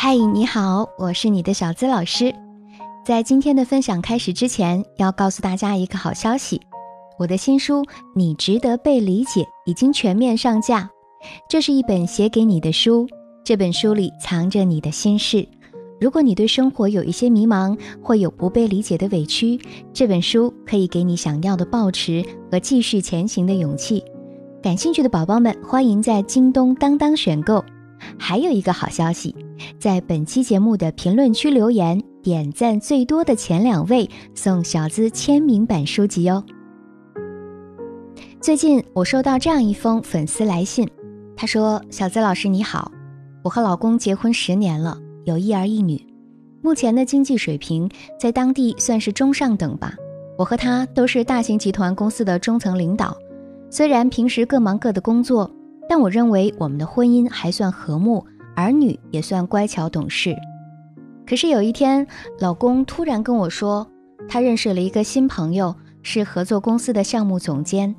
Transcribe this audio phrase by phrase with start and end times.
[0.00, 2.32] 嗨，你好，我是你的小资老师。
[3.04, 6.60] 在今天的分享开始之前，要告诉大家一个好消息：
[7.18, 7.82] 我的新书
[8.14, 10.88] 《你值得被理解》已经全面上架。
[11.48, 13.08] 这是一本写给你的书，
[13.44, 15.44] 这本书里藏着你的心事。
[16.00, 19.60] 如果你对生活有一些迷茫，或有不被理解的委屈，
[19.92, 24.04] 这本书可以给你想要的抱持和继续前行的勇气。
[24.62, 27.64] 感兴趣的宝宝们，欢迎在京东、当当选购。
[28.18, 29.34] 还有一个好消息，
[29.78, 36.44] 在本期节目的评论区留言点赞最多的前两位送小资签名版书籍哦。
[38.40, 40.88] 最近我收到这样一封粉丝来信，
[41.36, 42.92] 他说：“小资老师你好，
[43.42, 46.00] 我和老公结婚十年了，有一儿一女，
[46.62, 49.94] 目前的经济水平在当地算是中上等吧。
[50.38, 53.16] 我和他都是大型集团公司的中层领导，
[53.70, 55.50] 虽然平时各忙各的工作。”
[55.88, 58.24] 但我认为我们的婚姻还算和睦，
[58.54, 60.36] 儿女也算乖巧懂事。
[61.26, 62.06] 可是有一天，
[62.38, 63.86] 老公突然跟我说，
[64.28, 67.94] 他认识了一个新朋友，是合作公司的项目总监。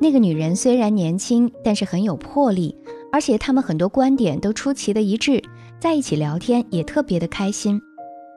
[0.00, 2.76] 那个女人虽然年轻，但是很有魄力，
[3.12, 5.42] 而且他们很多观点都出奇的一致，
[5.80, 7.80] 在一起聊天也特别的开心。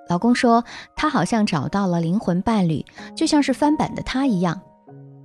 [0.09, 0.63] 老公说，
[0.95, 2.85] 他好像找到了灵魂伴侣，
[3.15, 4.61] 就像是翻版的他一样。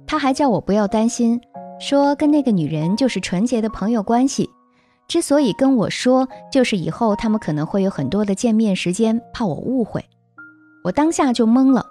[0.06, 1.41] 他还叫我不要担心。
[1.83, 4.48] 说跟那个女人就是纯洁的朋友关系，
[5.08, 10.05] 之所以跟我说，就是以后他们可能会有很多的见面时间，怕我误会。
[10.84, 11.84] 我当下就懵了，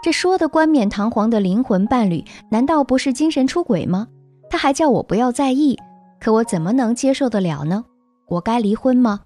[0.00, 4.06] 这说的冠冕堂皇的灵魂伴侣，难道不是精神出轨吗？
[4.48, 5.76] 他还叫我不要在意，
[6.20, 7.84] 可我怎么能接受得了呢？
[8.28, 9.22] 我该离婚吗？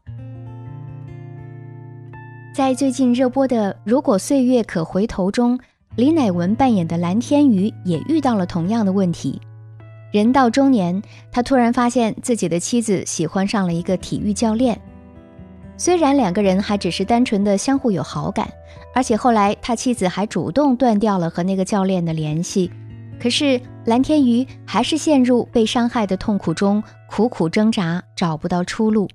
[2.55, 5.61] 在最近热播的《如果岁月可回头》中，
[5.95, 9.39] 李乃文扮演的蓝天宇也遇到了同样的问题。
[10.13, 14.81] 人到中年，他突然发现自己的妻子喜欢上了一个体育教练。
[15.77, 18.49] 虽然两个人还只是单纯的相互有好感，
[18.95, 22.71] 而且后来他妻子还主动断掉了和那个教练的联系，
[23.21, 29.09] 可是蓝天瑜还是陷入被伤害的痛苦中，苦苦挣扎，找不到出路。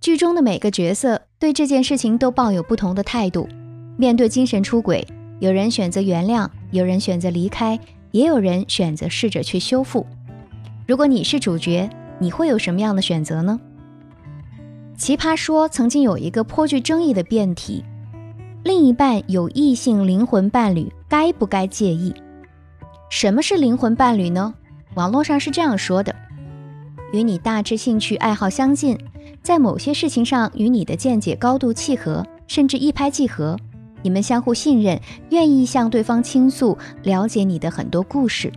[0.00, 3.46] 剧中的每个角色对这件事情都抱有不同的态度。
[3.98, 5.06] 面对精神出轨，
[5.40, 7.78] 有人选择原谅，有人选择离开。
[8.12, 10.06] 也有人选择试着去修复。
[10.86, 11.88] 如果你是主角，
[12.18, 13.58] 你会有什么样的选择呢？
[14.96, 17.84] 奇葩说曾经有一个颇具争议的辩题：
[18.62, 22.12] 另一半有异性灵魂伴侣，该不该介意？
[23.08, 24.52] 什么是灵魂伴侣呢？
[24.94, 26.14] 网络上是这样说的：
[27.12, 28.98] 与你大致兴趣爱好相近，
[29.42, 33.56] 在某些事情上与你的见解高度契合，甚至一拍即合。
[34.02, 35.00] 你们相互信任，
[35.30, 38.52] 愿意向对方倾诉，了解你的很多故事，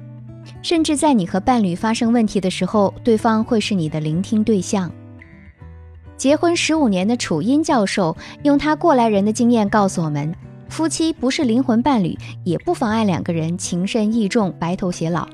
[0.61, 4.91] 甚至在你和伴侣发生问题的时候，对方会是你的聆听对象。
[6.15, 10.33] 结婚十五年的楚音教授用他过来人的经验告诉我们：
[10.69, 15.27] 夫妻不是灵魂伴侣，也不妨碍两个人情深意重、白头偕老。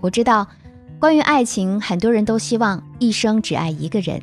[0.00, 0.46] 我知道，
[0.98, 4.22] 关于爱情，很多人都希望一生只爱一个人，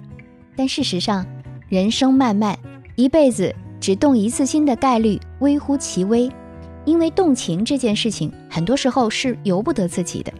[0.55, 1.25] 但事实上，
[1.67, 2.57] 人生漫漫，
[2.95, 3.53] 一辈子。
[3.83, 6.31] 只动一次心的概率微乎其微，
[6.85, 10.31] 因为动情这件事情很多时候是由不得自己的。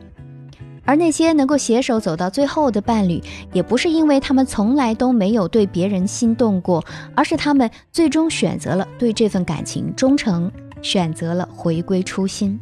[0.85, 3.21] 而那些能够携手走到最后的伴侣，
[3.51, 6.81] 也不是因为他们从来都没有对别人心动过，
[7.15, 10.49] 而是他们最终选择了对这份感情忠诚，
[10.81, 12.57] 选择了回归初心。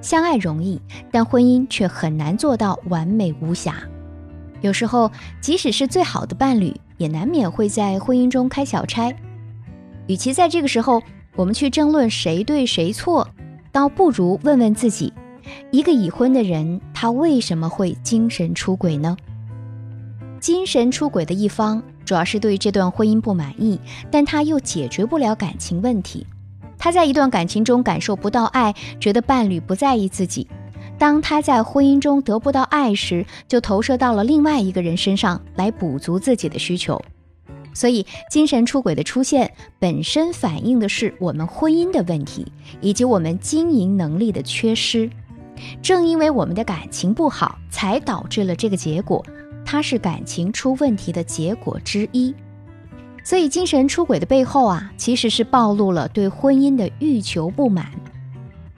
[0.00, 0.80] 相爱容易，
[1.12, 3.76] 但婚姻却很难做到完美无瑕。
[4.62, 5.08] 有时候，
[5.40, 9.14] 即使是最好的伴侣，也难免会在婚姻中开小差。
[10.12, 11.02] 与其在这个时候
[11.34, 13.26] 我们去争论谁对谁错，
[13.72, 15.10] 倒不如问问自己：
[15.70, 19.16] 一个已婚的人，他为什么会精神出轨呢？
[20.38, 23.80] 精神出轨的一方主要是对这段婚姻不满意，
[24.10, 26.26] 但他又解决不了感情问题。
[26.76, 30.46] 他在一段感情中感受不到爱，觉得伴侣不在意自己。
[30.98, 37.02] 当他在婚姻中得不到爱时，就投射到了另外一个人身上来补足自己的需求。
[37.74, 42.46] 所以，精神出轨的出现本身反映的是我们婚姻的问题，
[42.80, 45.10] 以及我们经营能力的缺失。
[45.80, 49.24] 正因为我们的感情不好，才导致了这个结果。
[49.64, 52.34] 它是感情出问题的结果之一。
[53.24, 57.86] 所以，精神出轨的背后啊，其实是暴露了对婚姻的欲求不满。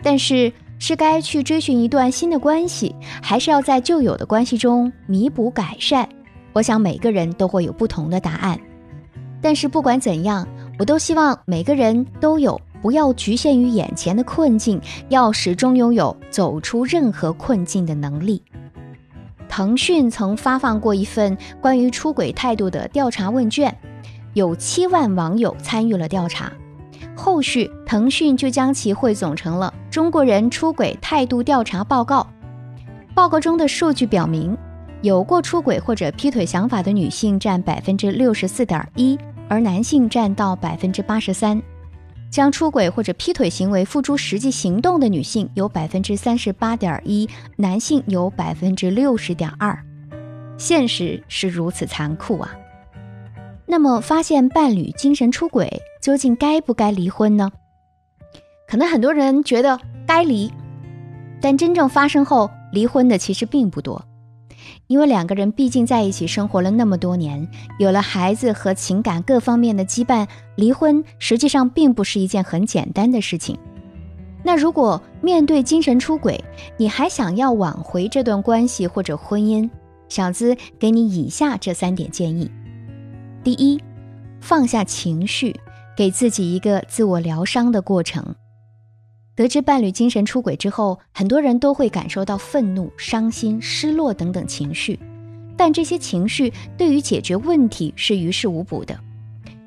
[0.02, 6.06] 但是，是该去追寻一段新的关系，还是要在旧有的关系中弥补改善？
[6.52, 8.60] 我想每个人都会有不同的答案。
[9.44, 10.48] 但是不管怎样，
[10.78, 14.80] 我都希望每个人都有不要局限于眼前的困境，
[15.10, 18.42] 要始终拥有走出任何困境的能力。
[19.46, 23.76] 腾讯曾发放过一份关于出轨态度的调查问卷，
[24.32, 26.50] 有七万网友参与了调查。
[27.14, 32.26] 后续，腾讯就将其汇总成了《中国人出轨态度调查报告》。
[33.14, 34.56] 报告中的数据表明，
[35.02, 39.18] 有过出轨或者劈腿想法的女性占百分之六十四点一，
[39.48, 41.60] 而男性占到百分之八十三。
[42.30, 49.78] 将出轨或者劈腿行为付诸实际行动的女性有百分之三十八点一，男性有百分之六十点二。
[50.58, 52.50] 现实是如此残酷啊！
[53.66, 57.52] 那么，发现伴侣精神出轨，究竟该不该离婚呢？
[58.66, 60.52] 可能很多人觉得该离，
[61.40, 64.04] 但真正发生后离婚的其实并不多，
[64.86, 70.26] 因为两个人毕竟在一起生活了那么多年，有了孩子和情感各方面的羁绊，
[70.56, 73.58] 离婚实际上并不是一件很简单的事情。
[74.42, 76.42] 那如果面对精神出轨，
[76.76, 79.68] 你还想要挽回这段关系或者婚姻，
[80.08, 82.50] 小资给你以下这三点建议。
[83.42, 83.80] 第一，
[84.40, 85.54] 放下情绪，
[85.96, 88.34] 给自己一个自我疗伤的过程。
[89.36, 94.98] 得知伴侣精神出轨之后，很多人都会感受到愤怒、伤心、失落等等情绪，
[95.56, 98.96] 但这些情绪对于解决问题是于事无补的。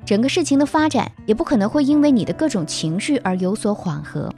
[0.06, 4.32] 整个事情的发展也不可能会因为你的各种情绪而有所缓和。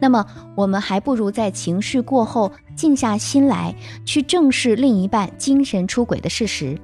[0.00, 0.26] 那么，
[0.56, 3.72] 我们还不如在情绪过后静下心来，
[4.04, 6.76] 去正视另一半精神出轨的事实。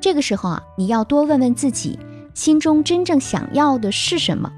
[0.00, 1.98] 这个时候啊，你要多问问自己，
[2.32, 4.52] 心中真正想要的是什么？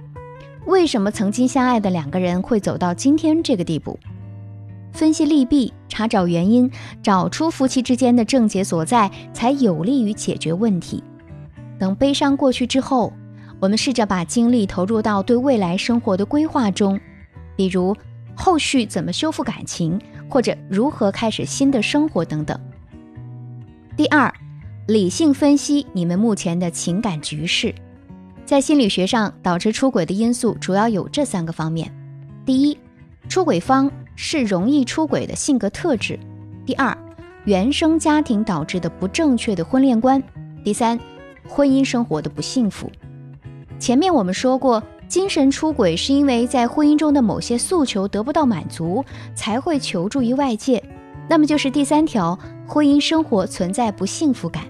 [0.71, 3.99] 为什么曾经相爱的两个人会走到今天这个地步？
[4.93, 6.71] 分析利弊，查找原因，
[7.03, 11.03] 找出夫妻之间的症结所在，才有利于解决问题。
[11.77, 13.13] 等悲伤过去之后，
[13.59, 17.01] 我们试着把精力投入到对未来生活的规划中，
[17.57, 17.97] 比如
[18.37, 22.57] 后续怎么修复感情，或者如何开始新的生活等等。
[23.97, 24.33] 第二。
[24.87, 27.73] 理性分析你们目前的情感局势，
[28.51, 31.89] 在心理学上，导致出轨的因素主要有这三个方面：
[32.45, 32.77] 第一，
[33.29, 36.19] 出轨方是容易出轨的性格特质；
[36.67, 36.99] 第二，
[37.45, 40.21] 原生家庭导致的不正确的婚恋观；
[40.65, 40.99] 第三，
[41.47, 42.91] 婚姻生活的不幸福。
[43.79, 50.83] 前面我们说过，精神出轨是因为在婚姻中的某些诉求得不到满足，才会求助于外界，
[51.29, 52.37] 那么就是第三条，
[52.67, 54.65] 婚姻生活存在不幸福感。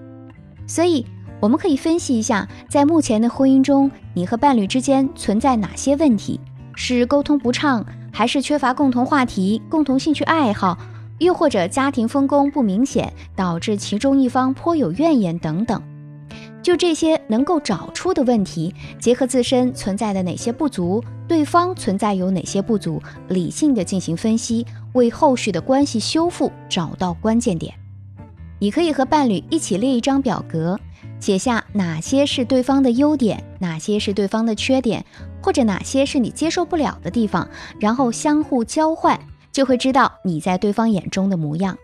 [0.66, 1.06] 所以，
[1.40, 6.38] 我们可以分析一下，在目前的婚姻中，你和伴侣之间存在哪些问题？
[6.74, 10.76] 是沟通不畅，还是缺乏共同话题、共同兴趣爱好，
[11.18, 15.82] 又或者家庭分工不明显，导致其中一方颇有怨言等等？
[16.62, 27.72] 就这些能够找出的问题，结合自身存在的哪些不足，对方存在有哪些不足，理性的进行分析，为后续的关系修复找到关键点。
[28.58, 30.78] 你可以和伴侣一起列一张表格，
[31.20, 35.04] 写下哪些是对方的优点，哪些是对方的缺点，
[35.42, 39.20] 或者哪些是你接受不了的地方，然后相互交换，
[39.52, 41.76] 就会知道你在对方眼中的模样。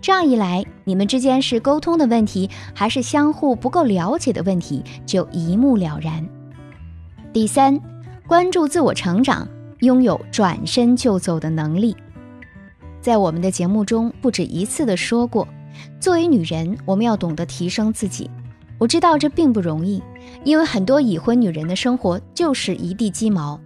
[0.00, 6.26] 这样一来，你们之间是沟通的问题，还是相互不够了解的问题，就一目了然。
[7.32, 7.78] 第三，
[8.26, 9.46] 关注自我成长，
[9.80, 11.94] 拥有转身就走的能力。
[13.00, 15.46] 在我们的节目中不止一次的说过。
[16.00, 18.30] 作为女人，我们要懂得提升自己。
[18.78, 20.02] 我知道这并不容易，
[20.44, 23.60] 因为很多已婚女人的生活就是一地鸡毛。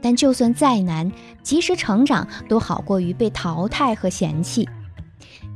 [0.00, 1.10] 但就算再难，
[1.42, 4.68] 及时成长都好过于被淘汰和嫌弃。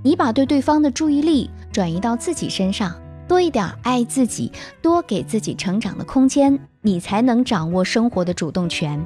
[0.03, 2.95] 你把对对方的注意力转移到自己身上，
[3.27, 4.51] 多一点爱自己，
[4.81, 9.05] 多给自己成长的空间，你才能掌握生活的主动权。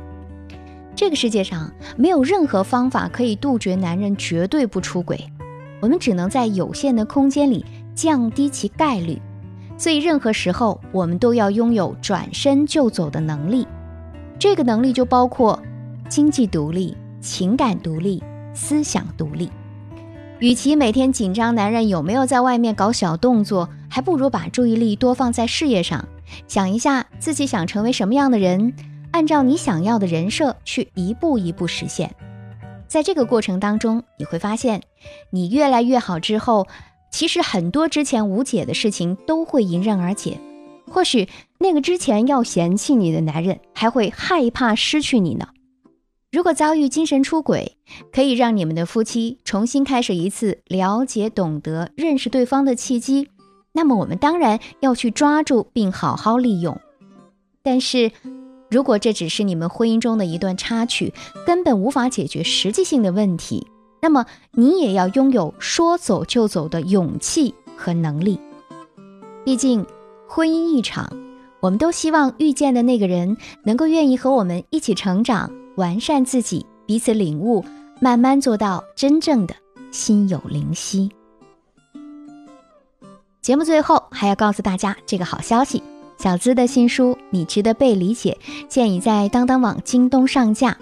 [0.95, 5.19] 这个世界上没有任何方法可以杜绝男人绝对不出轨。
[5.81, 7.65] 我们只能在有限的空间里
[7.97, 9.21] 降低其概率，
[9.83, 13.67] 所以任何时候我们都要拥有转身就走的能力。
[14.39, 15.61] 这个能力就包括
[16.09, 18.23] 经济独立、情感独立、
[18.55, 19.51] 思想独立。
[20.39, 26.07] 与其每天紧张男人有没有在外面搞小动作，还不如把注意力多放在事业上，
[26.47, 28.73] 想一下自己想成为什么样的人，
[29.11, 32.15] 按照你想要的人设去一步一步实现。
[32.87, 34.83] 在这个过程当中，你会发现，
[35.31, 36.69] 你越来越好之后，
[37.13, 40.41] 其实很多之前无解的事情都会迎刃而解。
[40.91, 41.29] 或许
[41.59, 45.47] 那个之前要嫌弃你的男人，还会害怕失去你呢。
[46.33, 47.77] 如果遭遇精神出轨，
[48.11, 53.29] 可以让你们的夫妻重新开始一次了解、懂得、认识对方的契机，
[53.73, 56.81] 那么我们当然要去抓住并好好利用。
[57.63, 58.11] 但是，
[58.71, 61.13] 如果这只是你们婚姻中的一段插曲，
[61.47, 63.67] 根本无法解决实际性的问题，
[64.05, 68.41] 那么你也要拥有说走就走的勇气和能力。
[69.45, 69.87] 毕竟，
[70.27, 71.09] 婚姻一场，
[71.61, 77.65] 我们都希望遇见的那个人能够愿意和我们一起成长，完善自己，彼此领悟，
[78.01, 79.55] 慢慢做到真正的
[79.93, 81.09] 心有灵犀。
[83.41, 85.81] 节目最后还要告诉大家这个好消息：
[86.19, 88.37] 小资的新书《你值得被理解》
[88.69, 90.77] 现已在当当网、京东上架。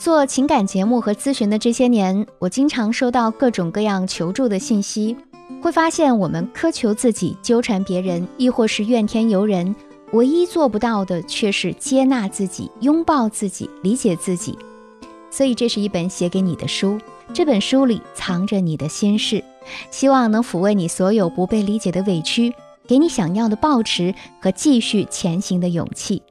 [0.00, 5.14] 做情感节目和咨询的这些年，我经常收到各种各样求助的信息，
[5.60, 9.76] 会发现我们苛求自己、纠缠别人，亦或是怨天尤人，
[10.12, 14.56] 唯一做不到的却是接纳自己、拥抱自己、理解自己。
[15.30, 16.98] 所以，这是一本写给你的书。
[17.34, 19.44] 这本书里藏着你的心事，
[19.90, 22.54] 希望能抚慰你所有不被理解的委屈，
[22.86, 26.22] 给你想要的抱持和继续前行的勇气。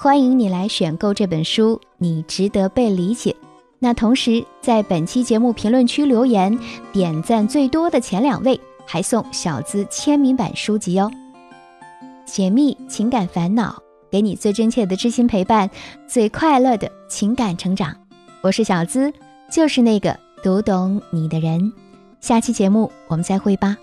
[0.00, 3.34] 欢迎你来选购这本书，你值得被理解。
[3.80, 6.56] 那同时，在本期节目评论区留言
[6.92, 11.10] 点赞最多的前两位，还送小资签名版书籍哦。
[12.24, 15.68] 解密情感烦恼，给你最真切的知心陪伴，
[16.06, 17.92] 最快乐的情感成长。
[18.40, 19.12] 我是小资，
[19.50, 21.72] 就是那个读懂你的人。
[22.20, 23.76] 下期节目我们再会吧。